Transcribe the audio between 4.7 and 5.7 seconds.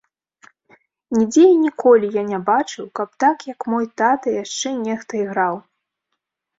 нехта іграў.